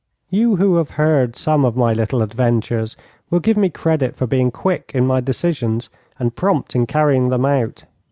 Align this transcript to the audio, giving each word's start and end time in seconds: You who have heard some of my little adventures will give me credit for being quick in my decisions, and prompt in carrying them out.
You 0.31 0.55
who 0.55 0.77
have 0.77 0.89
heard 0.97 1.35
some 1.35 1.63
of 1.63 1.77
my 1.77 1.93
little 1.93 2.23
adventures 2.23 2.95
will 3.29 3.39
give 3.39 3.55
me 3.55 3.69
credit 3.69 4.15
for 4.15 4.25
being 4.25 4.49
quick 4.49 4.91
in 4.95 5.05
my 5.05 5.21
decisions, 5.21 5.91
and 6.17 6.35
prompt 6.35 6.75
in 6.75 6.87
carrying 6.87 7.29
them 7.29 7.45
out. 7.45 7.83